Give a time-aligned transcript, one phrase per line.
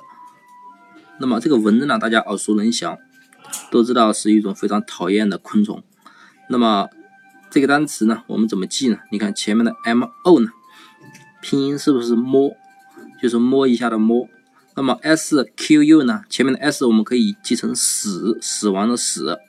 [1.20, 2.96] 那么这个蚊子呢，大家耳熟能详，
[3.72, 5.84] 都知道是一种非常讨厌的昆虫。
[6.48, 6.88] 那么
[7.50, 9.00] 这个单词呢，我们怎么记呢？
[9.12, 10.50] 你看前面的 m o 呢，
[11.42, 12.56] 拼音是不是摸？
[13.20, 14.30] 就是摸一下的摸。
[14.76, 16.22] 那么 s q u 呢？
[16.30, 19.40] 前面的 s 我们可以记成死，死亡的死。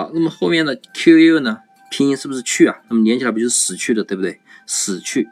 [0.00, 1.58] 好，那么后面的 q u 呢？
[1.90, 2.78] 拼音是不是去啊？
[2.88, 4.40] 那么连起来不就是死去的，对不对？
[4.66, 5.28] 死去。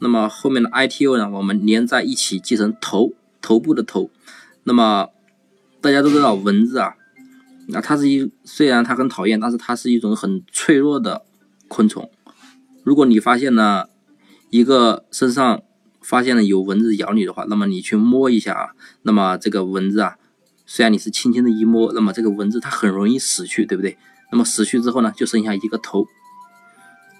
[0.00, 1.30] 那么后面的 i t o 呢？
[1.30, 4.10] 我们连在一起记成头，头部的头。
[4.64, 5.08] 那么
[5.80, 6.96] 大家都知道蚊子啊，
[7.68, 11.24] 那它是一虽然它很讨厌，但是它是一种很脆弱的
[11.68, 12.10] 昆虫。
[12.82, 13.88] 如果你发现了
[14.50, 15.62] 一个身上，
[16.02, 18.68] 发现了有蚊子咬你的话，那么你去摸一下啊，
[19.00, 20.16] 那么这个蚊子啊，
[20.66, 23.96] 虽然你是轻轻的一摸，那么这个蚊子它很容易死去，对不对？
[24.32, 26.06] 那么死去之后呢，就剩下一个头，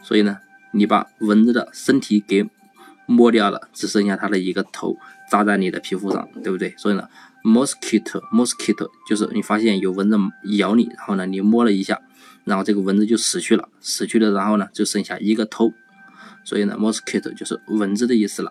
[0.02, 0.38] 所以呢，
[0.72, 2.48] 你把蚊子的身体给
[3.06, 4.96] 摸掉了，只剩下它的一个头
[5.30, 6.74] 扎在你的皮肤上，对不对？
[6.76, 7.08] 所以呢
[7.44, 10.16] ，mosquito mosquito 就是你发现有蚊子
[10.56, 12.00] 咬你，然后呢，你摸了一下，
[12.44, 15.72] 然后这个蚊子就死去了，死去了，然后呢，就剩下一个头，
[16.42, 18.50] 所以呢，mosquito 就是蚊子的意思了。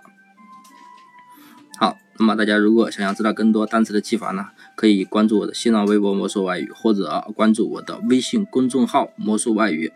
[2.20, 9.92] 那么大家如果想要知道更多单词的记法呢，可以关注我的新浪微博“魔术外语”或者关注我的微信公众号“魔术外语”。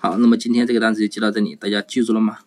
[0.00, 2.38] 好，那么今天这个单词就记到这里，大家记住了吗？